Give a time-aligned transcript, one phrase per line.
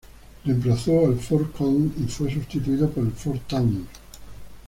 [0.47, 3.85] Reemplazó al Ford Köln y fue sustituido por el Ford Taunus.